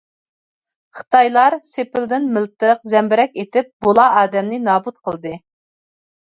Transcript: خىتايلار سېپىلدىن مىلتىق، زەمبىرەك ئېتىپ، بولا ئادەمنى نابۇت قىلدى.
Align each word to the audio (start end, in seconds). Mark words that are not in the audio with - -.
خىتايلار 1.01 1.57
سېپىلدىن 1.73 2.25
مىلتىق، 2.39 2.83
زەمبىرەك 2.95 3.39
ئېتىپ، 3.43 3.71
بولا 3.89 4.09
ئادەمنى 4.19 4.63
نابۇت 4.67 5.01
قىلدى. 5.07 5.39